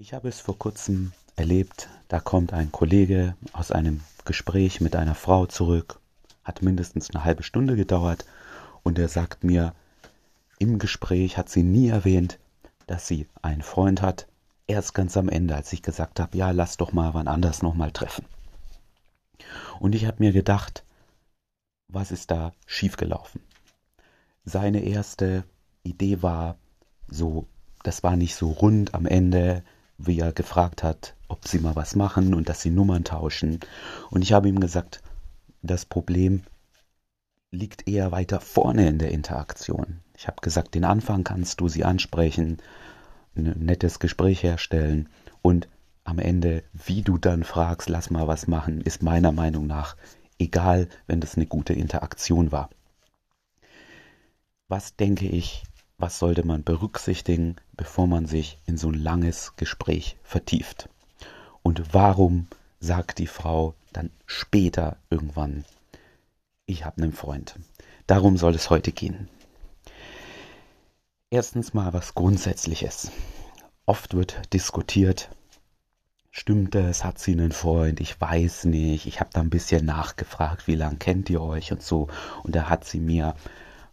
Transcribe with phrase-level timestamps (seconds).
[0.00, 5.16] Ich habe es vor kurzem erlebt, da kommt ein Kollege aus einem Gespräch mit einer
[5.16, 5.98] Frau zurück,
[6.44, 8.24] hat mindestens eine halbe Stunde gedauert
[8.84, 9.74] und er sagt mir,
[10.60, 12.38] im Gespräch hat sie nie erwähnt,
[12.86, 14.28] dass sie einen Freund hat,
[14.68, 17.90] erst ganz am Ende, als ich gesagt habe, ja, lass doch mal wann anders nochmal
[17.90, 18.24] treffen.
[19.80, 20.84] Und ich habe mir gedacht,
[21.88, 23.40] was ist da schiefgelaufen?
[24.44, 25.42] Seine erste
[25.82, 26.56] Idee war
[27.08, 27.48] so,
[27.82, 29.64] das war nicht so rund am Ende,
[30.06, 33.60] er gefragt hat, ob sie mal was machen und dass sie Nummern tauschen.
[34.10, 35.02] Und ich habe ihm gesagt,
[35.62, 36.42] das Problem
[37.50, 40.00] liegt eher weiter vorne in der Interaktion.
[40.16, 42.58] Ich habe gesagt, den Anfang kannst du sie ansprechen,
[43.36, 45.08] ein nettes Gespräch herstellen
[45.42, 45.68] und
[46.04, 49.96] am Ende, wie du dann fragst, lass mal was machen, ist meiner Meinung nach
[50.38, 52.70] egal, wenn das eine gute Interaktion war.
[54.68, 55.64] Was denke ich,
[55.98, 60.88] was sollte man berücksichtigen, bevor man sich in so ein langes Gespräch vertieft?
[61.62, 62.46] Und warum
[62.78, 65.64] sagt die Frau dann später irgendwann,
[66.66, 67.56] ich habe einen Freund?
[68.06, 69.28] Darum soll es heute gehen.
[71.30, 73.10] Erstens mal was Grundsätzliches.
[73.84, 75.28] Oft wird diskutiert,
[76.30, 80.68] stimmt es, hat sie einen Freund, ich weiß nicht, ich habe da ein bisschen nachgefragt,
[80.68, 82.06] wie lange kennt ihr euch und so,
[82.44, 83.34] und da hat sie mir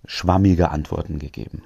[0.05, 1.63] schwammige Antworten gegeben.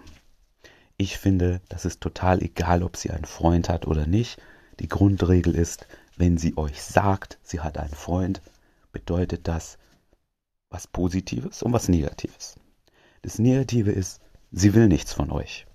[1.01, 4.37] Ich finde, das ist total egal, ob sie einen Freund hat oder nicht.
[4.81, 8.41] Die Grundregel ist, wenn sie euch sagt, sie hat einen Freund,
[8.91, 9.77] bedeutet das
[10.69, 12.57] was Positives und was Negatives.
[13.21, 14.19] Das Negative ist,
[14.51, 15.67] sie will nichts von euch.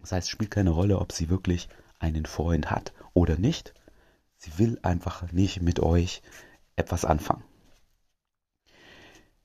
[0.00, 3.72] Das heißt, spielt keine Rolle, ob sie wirklich einen Freund hat oder nicht.
[4.36, 6.20] Sie will einfach nicht mit euch
[6.76, 7.44] etwas anfangen.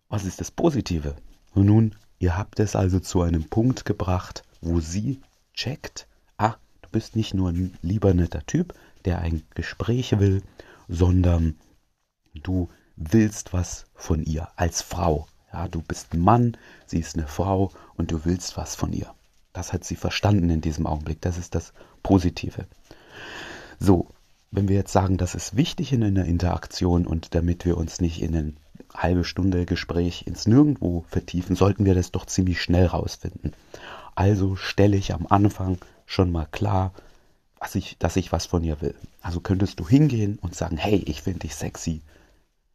[0.09, 1.15] Was ist das Positive?
[1.53, 5.21] Nun, ihr habt es also zu einem Punkt gebracht, wo sie
[5.53, 8.73] checkt, ah, du bist nicht nur ein lieber netter Typ,
[9.05, 10.43] der ein Gespräch will,
[10.87, 11.55] sondern
[12.33, 15.27] du willst was von ihr als Frau.
[15.53, 19.13] Ja, du bist ein Mann, sie ist eine Frau und du willst was von ihr.
[19.53, 21.21] Das hat sie verstanden in diesem Augenblick.
[21.21, 22.67] Das ist das Positive.
[23.79, 24.09] So,
[24.51, 28.21] wenn wir jetzt sagen, das ist wichtig in einer Interaktion und damit wir uns nicht
[28.21, 28.53] in eine
[28.93, 33.53] halbe Stunde Gespräch ins Nirgendwo vertiefen, sollten wir das doch ziemlich schnell rausfinden.
[34.17, 36.91] Also stelle ich am Anfang schon mal klar,
[37.75, 38.95] ich, dass ich was von ihr will.
[39.21, 42.01] Also könntest du hingehen und sagen, hey, ich finde dich sexy.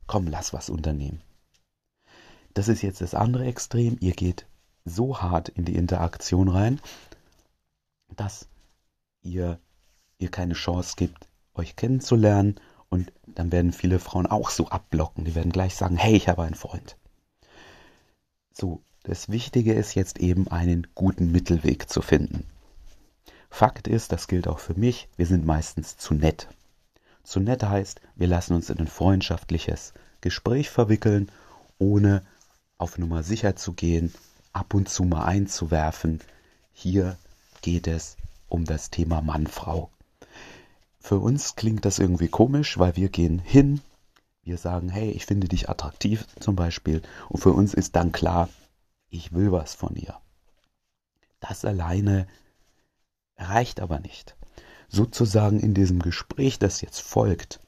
[0.06, 1.20] Komm, lass was unternehmen.
[2.54, 3.96] Das ist jetzt das andere Extrem.
[3.98, 4.46] Ihr geht
[4.84, 6.80] so hart in die Interaktion rein,
[8.14, 8.46] dass
[9.22, 9.58] ihr
[10.18, 12.54] ihr keine Chance gibt, euch kennenzulernen
[12.88, 15.24] und dann werden viele Frauen auch so abblocken.
[15.24, 16.96] Die werden gleich sagen, hey, ich habe einen Freund.
[18.52, 22.46] So, das Wichtige ist jetzt eben einen guten Mittelweg zu finden.
[23.50, 26.48] Fakt ist, das gilt auch für mich, wir sind meistens zu nett.
[27.24, 31.30] Zu nett heißt, wir lassen uns in ein freundschaftliches Gespräch verwickeln,
[31.78, 32.22] ohne
[32.78, 34.12] auf Nummer sicher zu gehen,
[34.52, 36.20] ab und zu mal einzuwerfen.
[36.72, 37.18] Hier
[37.60, 38.16] geht es
[38.48, 39.90] um das Thema Mann-Frau.
[41.00, 43.80] Für uns klingt das irgendwie komisch, weil wir gehen hin,
[44.44, 48.48] wir sagen, hey, ich finde dich attraktiv zum Beispiel, und für uns ist dann klar,
[49.12, 50.18] ich will was von ihr.
[51.40, 52.26] Das alleine
[53.36, 54.36] reicht aber nicht.
[54.88, 57.60] Sozusagen in diesem Gespräch, das jetzt folgt,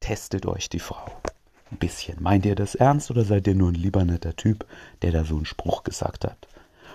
[0.00, 1.06] testet euch die Frau.
[1.70, 2.22] Ein bisschen.
[2.22, 4.66] Meint ihr das ernst oder seid ihr nur ein lieber netter Typ,
[5.02, 6.46] der da so einen Spruch gesagt hat?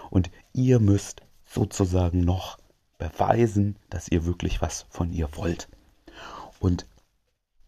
[0.10, 2.58] Und ihr müsst sozusagen noch
[2.98, 5.68] beweisen, dass ihr wirklich was von ihr wollt.
[6.60, 6.86] Und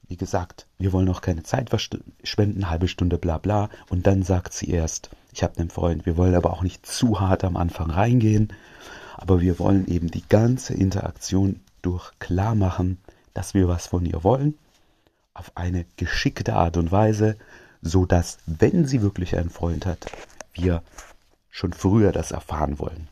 [0.08, 3.70] wie gesagt, wir wollen auch keine Zeit verschwenden, halbe Stunde bla bla.
[3.90, 6.06] Und dann sagt sie erst, ich habe einen Freund.
[6.06, 8.54] Wir wollen aber auch nicht zu hart am Anfang reingehen.
[9.18, 13.00] Aber wir wollen eben die ganze Interaktion durch klar machen,
[13.34, 14.58] dass wir was von ihr wollen.
[15.34, 17.38] Auf eine geschickte Art und Weise,
[17.82, 20.06] so dass, wenn sie wirklich einen Freund hat,
[20.54, 20.84] wir
[21.50, 23.08] schon früher das erfahren wollen.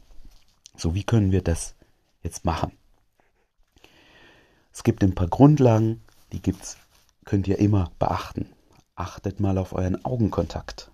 [0.76, 1.76] So, wie können wir das
[2.24, 2.72] jetzt machen?
[4.74, 6.02] Es gibt ein paar Grundlagen,
[6.32, 6.78] die gibt's
[7.26, 8.48] könnt ihr immer beachten.
[8.96, 10.92] Achtet mal auf euren Augenkontakt.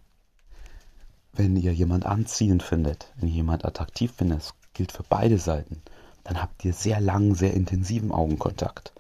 [1.34, 5.82] Wenn ihr jemand anziehend findet, wenn ihr jemand attraktiv findet, das gilt für beide Seiten,
[6.24, 8.94] dann habt ihr sehr langen, sehr intensiven Augenkontakt.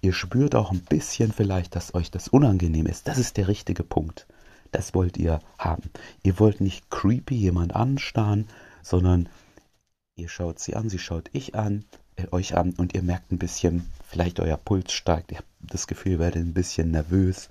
[0.00, 3.06] Ihr spürt auch ein bisschen vielleicht, dass euch das unangenehm ist.
[3.06, 4.26] Das ist der richtige Punkt.
[4.72, 5.90] Das wollt ihr haben.
[6.22, 8.48] Ihr wollt nicht creepy jemand anstarren,
[8.82, 9.28] sondern
[10.16, 11.84] ihr schaut sie an, sie schaut ich an,
[12.16, 16.18] äh, euch an und ihr merkt ein bisschen, vielleicht euer Puls steigt, ihr das Gefühl,
[16.18, 17.50] werdet ein bisschen nervös.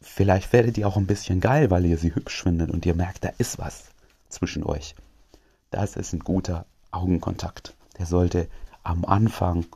[0.00, 3.24] Vielleicht werdet ihr auch ein bisschen geil, weil ihr sie hübsch findet und ihr merkt,
[3.24, 3.84] da ist was
[4.28, 4.94] zwischen euch.
[5.70, 7.74] Das ist ein guter Augenkontakt.
[7.98, 8.48] Der sollte
[8.82, 9.66] am Anfang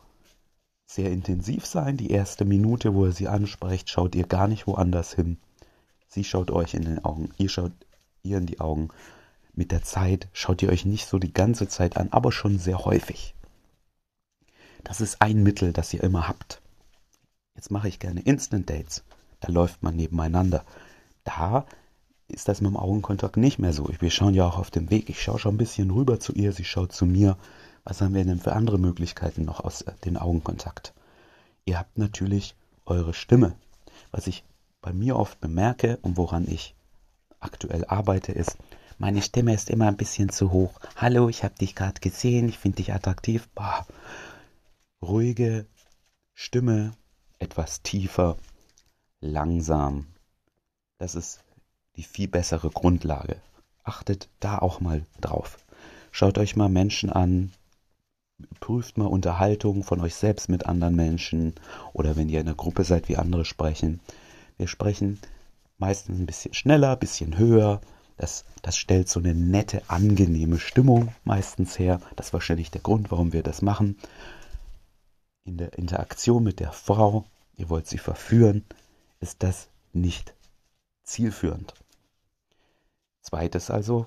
[0.86, 1.96] sehr intensiv sein.
[1.96, 5.38] Die erste Minute, wo ihr sie ansprecht, schaut ihr gar nicht woanders hin.
[6.08, 7.72] Sie schaut euch in den Augen, ihr schaut
[8.22, 8.88] ihr in die Augen.
[9.52, 12.84] Mit der Zeit schaut ihr euch nicht so die ganze Zeit an, aber schon sehr
[12.84, 13.34] häufig.
[14.84, 16.62] Das ist ein Mittel, das ihr immer habt.
[17.58, 19.02] Jetzt mache ich gerne Instant Dates.
[19.40, 20.64] Da läuft man nebeneinander.
[21.24, 21.66] Da
[22.28, 23.90] ist das mit dem Augenkontakt nicht mehr so.
[23.98, 25.10] Wir schauen ja auch auf dem Weg.
[25.10, 27.36] Ich schaue schon ein bisschen rüber zu ihr, sie schaut zu mir.
[27.82, 30.94] Was haben wir denn für andere Möglichkeiten noch aus äh, dem Augenkontakt?
[31.64, 32.54] Ihr habt natürlich
[32.86, 33.56] eure Stimme.
[34.12, 34.44] Was ich
[34.80, 36.76] bei mir oft bemerke und woran ich
[37.40, 38.56] aktuell arbeite, ist,
[38.98, 40.78] meine Stimme ist immer ein bisschen zu hoch.
[40.94, 43.48] Hallo, ich habe dich gerade gesehen, ich finde dich attraktiv.
[43.56, 43.84] Boah.
[45.02, 45.66] Ruhige
[46.34, 46.92] Stimme,
[47.38, 48.36] etwas tiefer,
[49.20, 50.06] langsam.
[50.98, 51.40] Das ist
[51.96, 53.36] die viel bessere Grundlage.
[53.84, 55.58] Achtet da auch mal drauf.
[56.10, 57.52] Schaut euch mal Menschen an,
[58.60, 61.54] prüft mal Unterhaltung von euch selbst mit anderen Menschen
[61.92, 64.00] oder wenn ihr in einer Gruppe seid, wie andere sprechen.
[64.56, 65.18] Wir sprechen
[65.78, 67.80] meistens ein bisschen schneller, ein bisschen höher.
[68.16, 72.00] Das, das stellt so eine nette, angenehme Stimmung meistens her.
[72.16, 73.96] Das ist wahrscheinlich der Grund, warum wir das machen.
[75.48, 77.24] In der Interaktion mit der Frau,
[77.56, 78.66] ihr wollt sie verführen,
[79.18, 80.34] ist das nicht
[81.04, 81.72] zielführend.
[83.22, 84.04] Zweites also,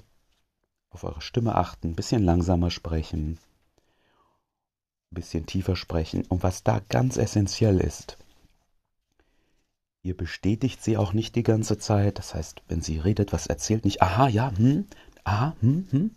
[0.92, 3.40] auf eure Stimme achten, ein bisschen langsamer sprechen,
[5.10, 6.28] ein bisschen tiefer sprechen.
[6.28, 8.20] Und was da ganz essentiell ist,
[10.04, 12.20] ihr bestätigt sie auch nicht die ganze Zeit.
[12.20, 14.86] Das heißt, wenn sie redet, was erzählt, nicht, aha, ja, hm,
[15.24, 16.16] aha, hm, hm.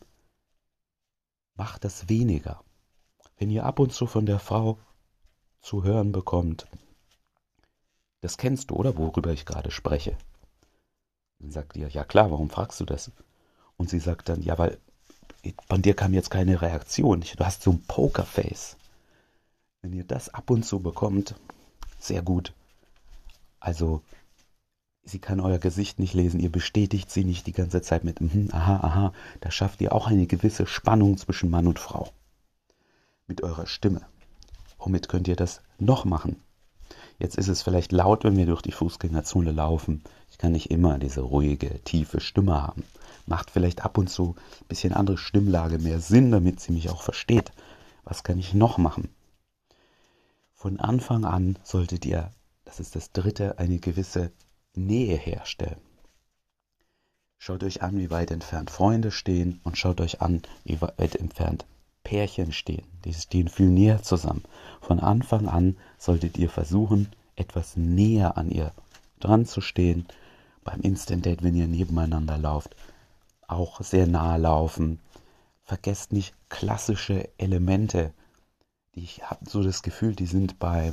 [1.54, 2.62] Macht das weniger.
[3.38, 4.78] Wenn ihr ab und zu von der Frau
[5.64, 6.66] zu hören bekommt,
[8.20, 10.16] das kennst du, oder worüber ich gerade spreche.
[11.40, 13.10] Dann sagt ihr, ja klar, warum fragst du das?
[13.76, 14.78] Und sie sagt dann, ja, weil
[15.68, 17.20] von dir kam jetzt keine Reaktion.
[17.20, 18.76] Du hast so ein Pokerface.
[19.82, 21.34] Wenn ihr das ab und zu bekommt,
[21.98, 22.52] sehr gut.
[23.60, 24.02] Also,
[25.02, 28.48] sie kann euer Gesicht nicht lesen, ihr bestätigt sie nicht die ganze Zeit mit, mm,
[28.52, 29.12] aha, aha.
[29.40, 32.10] Da schafft ihr auch eine gewisse Spannung zwischen Mann und Frau.
[33.26, 34.06] Mit eurer Stimme.
[34.84, 36.36] Womit könnt ihr das noch machen?
[37.18, 40.04] Jetzt ist es vielleicht laut, wenn wir durch die Fußgängerzone laufen.
[40.30, 42.84] Ich kann nicht immer diese ruhige, tiefe Stimme haben.
[43.24, 47.00] Macht vielleicht ab und zu ein bisschen andere Stimmlage mehr Sinn, damit sie mich auch
[47.00, 47.50] versteht.
[48.04, 49.08] Was kann ich noch machen?
[50.52, 52.30] Von Anfang an solltet ihr,
[52.66, 54.32] das ist das dritte, eine gewisse
[54.74, 55.80] Nähe herstellen.
[57.38, 61.64] Schaut euch an, wie weit entfernt Freunde stehen und schaut euch an, wie weit entfernt
[62.04, 62.86] Pärchen stehen.
[63.04, 64.44] Die stehen viel näher zusammen.
[64.80, 68.72] Von Anfang an solltet ihr versuchen, etwas näher an ihr
[69.18, 70.06] dran zu stehen.
[70.62, 72.76] Beim Instant Date, wenn ihr nebeneinander lauft,
[73.48, 75.00] auch sehr nahe laufen.
[75.64, 78.12] Vergesst nicht klassische Elemente.
[78.92, 80.92] Ich habe so das Gefühl, die sind bei,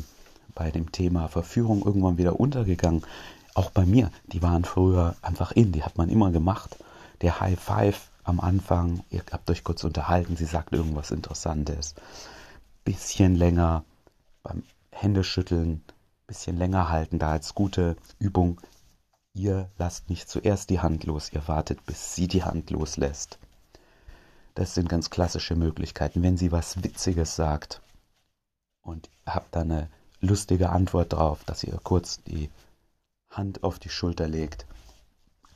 [0.56, 3.04] bei dem Thema Verführung irgendwann wieder untergegangen.
[3.54, 6.78] Auch bei mir, die waren früher einfach in, die hat man immer gemacht.
[7.22, 11.96] Der High Five am Anfang, ihr habt euch kurz unterhalten, sie sagt irgendwas Interessantes.
[12.86, 13.84] Bisschen länger
[14.42, 15.84] beim Händeschütteln,
[16.28, 18.62] bisschen länger halten, da als gute Übung.
[19.34, 23.38] Ihr lasst nicht zuerst die Hand los, ihr wartet, bis sie die Hand loslässt.
[24.56, 26.24] Das sind ganz klassische Möglichkeiten.
[26.24, 27.82] Wenn sie was Witziges sagt
[28.82, 29.90] und habt da eine
[30.22, 32.50] lustige Antwort drauf, dass ihr kurz die
[33.30, 34.66] Hand auf die Schulter legt,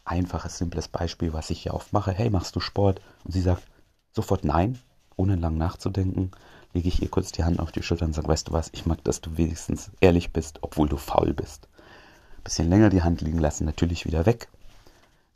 [0.05, 2.11] einfaches, simples Beispiel, was ich ja oft mache.
[2.11, 3.01] Hey, machst du Sport?
[3.23, 3.63] Und sie sagt
[4.11, 4.79] sofort nein,
[5.17, 6.31] ohne lang nachzudenken,
[6.73, 8.85] lege ich ihr kurz die Hand auf die Schulter und sage, weißt du was, ich
[8.85, 11.67] mag, dass du wenigstens ehrlich bist, obwohl du faul bist.
[12.43, 14.49] Bisschen länger die Hand liegen lassen, natürlich wieder weg.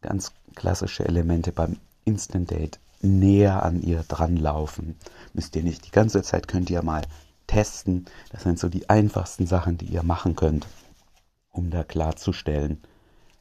[0.02, 2.80] Ganz klassische Elemente beim Instant Date.
[3.02, 4.96] Näher an ihr dranlaufen.
[5.34, 5.86] Müsst ihr nicht.
[5.86, 7.04] Die ganze Zeit könnt ihr mal
[7.48, 8.06] testen.
[8.32, 10.68] Das sind so die einfachsten Sachen, die ihr machen könnt,
[11.52, 12.82] um da klarzustellen,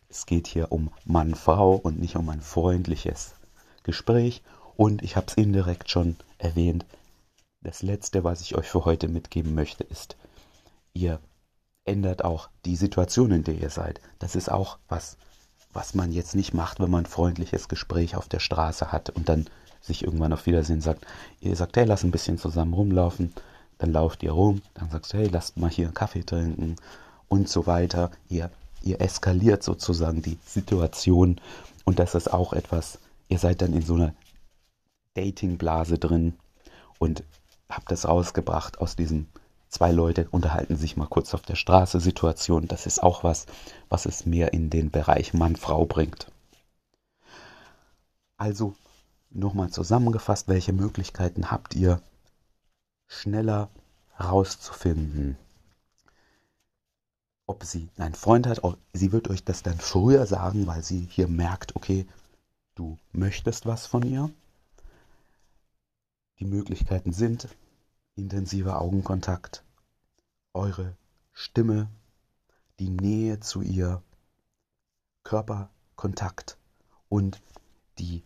[0.09, 3.35] es geht hier um Mann-Frau und nicht um ein freundliches
[3.83, 4.43] Gespräch.
[4.77, 6.87] Und ich habe es indirekt schon erwähnt.
[7.61, 10.17] Das Letzte, was ich euch für heute mitgeben möchte, ist,
[10.95, 11.21] ihr
[11.85, 14.01] ändert auch die Situation, in der ihr seid.
[14.19, 15.17] Das ist auch was,
[15.73, 19.29] was man jetzt nicht macht, wenn man ein freundliches Gespräch auf der Straße hat und
[19.29, 19.47] dann
[19.81, 21.07] sich irgendwann auf Wiedersehen sagt.
[21.41, 23.33] Ihr sagt, hey, lass ein bisschen zusammen rumlaufen.
[23.79, 24.63] Dann lauft ihr rum.
[24.75, 26.77] Dann sagst du, hey, lasst mal hier einen Kaffee trinken
[27.29, 28.11] und so weiter.
[28.29, 28.51] Ihr
[28.89, 31.41] ihr eskaliert sozusagen die Situation
[31.85, 34.15] und das ist auch etwas, ihr seid dann in so einer
[35.15, 36.35] Datingblase drin
[36.99, 37.23] und
[37.69, 39.27] habt das rausgebracht aus diesem
[39.69, 42.69] zwei Leute unterhalten sich mal kurz auf der Straße Situation.
[42.69, 43.47] Das ist auch was,
[43.89, 46.31] was es mehr in den Bereich Mann-Frau bringt.
[48.39, 48.75] Also
[49.31, 52.01] nochmal zusammengefasst, welche Möglichkeiten habt ihr,
[53.07, 53.69] schneller
[54.19, 55.37] rauszufinden,
[57.49, 58.61] ob sie einen Freund hat.
[58.93, 62.07] Sie wird euch das dann früher sagen, weil sie hier merkt, okay,
[62.75, 64.31] du möchtest was von ihr.
[66.39, 67.49] Die Möglichkeiten sind
[68.15, 69.65] intensiver Augenkontakt,
[70.53, 70.95] eure
[71.33, 71.89] Stimme,
[72.79, 74.03] die Nähe zu ihr,
[75.25, 76.57] Körperkontakt
[77.09, 77.41] und
[77.99, 78.23] die,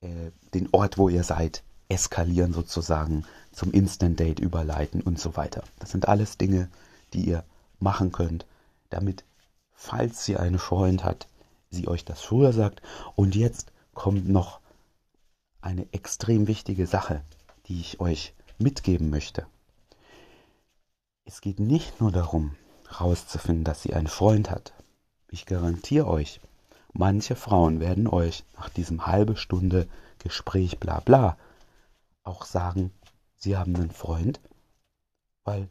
[0.00, 5.62] äh, den Ort, wo ihr seid, eskalieren sozusagen, zum Instant Date überleiten und so weiter.
[5.78, 6.68] Das sind alles Dinge,
[7.16, 7.44] die ihr
[7.80, 8.46] machen könnt,
[8.90, 9.24] damit,
[9.72, 11.28] falls sie einen Freund hat,
[11.70, 12.82] sie euch das früher sagt.
[13.16, 14.60] Und jetzt kommt noch
[15.60, 17.22] eine extrem wichtige Sache,
[17.66, 19.46] die ich euch mitgeben möchte.
[21.24, 22.54] Es geht nicht nur darum,
[22.88, 24.72] herauszufinden, dass sie einen Freund hat.
[25.28, 26.40] Ich garantiere euch,
[26.92, 31.36] manche Frauen werden euch nach diesem halbe Stunde Gespräch bla bla
[32.26, 32.92] auch sagen,
[33.36, 34.40] sie haben einen Freund,
[35.44, 35.68] weil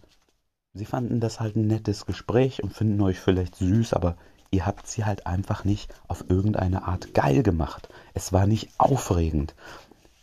[0.75, 4.17] sie fanden das halt ein nettes Gespräch und finden euch vielleicht süß, aber
[4.51, 7.89] ihr habt sie halt einfach nicht auf irgendeine Art geil gemacht.
[8.13, 9.55] Es war nicht aufregend.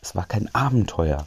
[0.00, 1.24] Es war kein Abenteuer.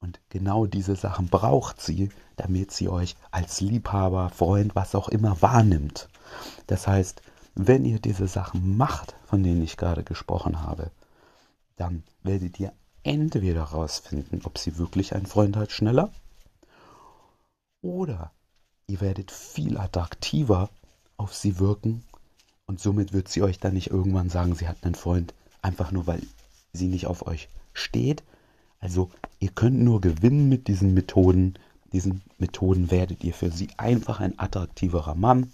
[0.00, 5.42] Und genau diese Sachen braucht sie, damit sie euch als Liebhaber, Freund, was auch immer
[5.42, 6.08] wahrnimmt.
[6.66, 7.22] Das heißt,
[7.54, 10.90] wenn ihr diese Sachen macht, von denen ich gerade gesprochen habe,
[11.76, 16.10] dann werdet ihr entweder herausfinden, ob sie wirklich einen Freund hat, schneller,
[17.82, 18.32] oder
[18.86, 20.70] ihr werdet viel attraktiver
[21.16, 22.02] auf sie wirken
[22.66, 26.06] und somit wird sie euch dann nicht irgendwann sagen, sie hat einen Freund, einfach nur
[26.06, 26.22] weil
[26.72, 28.22] sie nicht auf euch steht,
[28.82, 31.54] also ihr könnt nur gewinnen mit diesen Methoden.
[31.92, 35.52] Diesen Methoden werdet ihr für sie einfach ein attraktiverer Mann.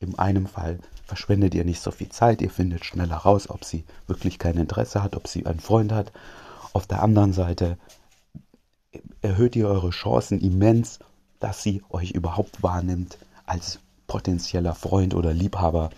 [0.00, 3.84] In einem Fall verschwendet ihr nicht so viel Zeit, ihr findet schneller raus, ob sie
[4.06, 6.12] wirklich kein Interesse hat, ob sie einen Freund hat.
[6.74, 7.78] Auf der anderen Seite
[9.22, 10.98] erhöht ihr eure Chancen immens,
[11.40, 15.90] dass sie euch überhaupt wahrnimmt als potenzieller Freund oder Liebhaber.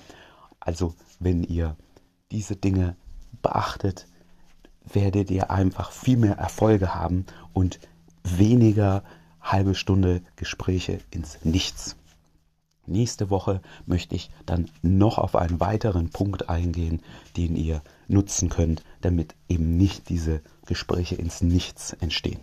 [0.59, 1.77] Also wenn ihr
[2.31, 2.97] diese Dinge
[3.43, 4.07] beachtet,
[4.93, 7.79] werdet ihr einfach viel mehr Erfolge haben und
[8.23, 9.03] weniger
[9.41, 11.97] halbe Stunde Gespräche ins Nichts.
[12.87, 17.01] Nächste Woche möchte ich dann noch auf einen weiteren Punkt eingehen,
[17.37, 22.41] den ihr nutzen könnt, damit eben nicht diese Gespräche ins Nichts entstehen.